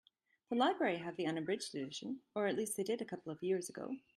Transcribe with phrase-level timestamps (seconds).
[0.49, 3.69] The library have the unabridged edition, or at least they did a couple of years
[3.69, 3.97] ago.